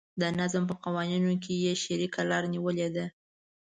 [0.21, 3.05] د نظم په قوانینو کې یې شریکه لاره نیولې ده.